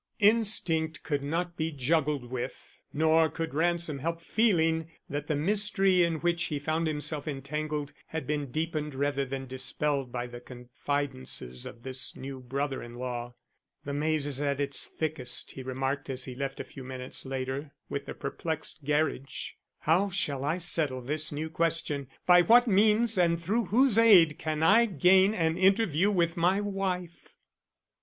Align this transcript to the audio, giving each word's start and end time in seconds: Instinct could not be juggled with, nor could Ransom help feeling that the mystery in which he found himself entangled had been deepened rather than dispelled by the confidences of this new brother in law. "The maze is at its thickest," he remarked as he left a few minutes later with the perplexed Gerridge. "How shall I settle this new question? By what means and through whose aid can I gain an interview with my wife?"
Instinct 0.17 1.03
could 1.03 1.21
not 1.21 1.55
be 1.55 1.71
juggled 1.71 2.25
with, 2.31 2.81
nor 2.91 3.29
could 3.29 3.53
Ransom 3.53 3.99
help 3.99 4.19
feeling 4.19 4.89
that 5.07 5.27
the 5.27 5.35
mystery 5.35 6.01
in 6.03 6.15
which 6.21 6.45
he 6.45 6.57
found 6.57 6.87
himself 6.87 7.27
entangled 7.27 7.93
had 8.07 8.25
been 8.25 8.49
deepened 8.49 8.95
rather 8.95 9.25
than 9.25 9.45
dispelled 9.45 10.11
by 10.11 10.25
the 10.25 10.39
confidences 10.39 11.67
of 11.67 11.83
this 11.83 12.15
new 12.15 12.39
brother 12.39 12.81
in 12.81 12.95
law. 12.95 13.35
"The 13.83 13.93
maze 13.93 14.25
is 14.25 14.41
at 14.41 14.59
its 14.59 14.87
thickest," 14.87 15.51
he 15.51 15.61
remarked 15.61 16.09
as 16.09 16.23
he 16.23 16.33
left 16.33 16.59
a 16.59 16.63
few 16.63 16.83
minutes 16.83 17.23
later 17.23 17.71
with 17.87 18.07
the 18.07 18.15
perplexed 18.15 18.83
Gerridge. 18.83 19.55
"How 19.81 20.09
shall 20.09 20.43
I 20.43 20.57
settle 20.57 21.03
this 21.03 21.31
new 21.31 21.51
question? 21.51 22.07
By 22.25 22.41
what 22.41 22.65
means 22.67 23.19
and 23.19 23.39
through 23.39 23.65
whose 23.65 23.99
aid 23.99 24.39
can 24.39 24.63
I 24.63 24.87
gain 24.87 25.35
an 25.35 25.59
interview 25.59 26.09
with 26.09 26.37
my 26.37 26.59
wife?" 26.59 27.35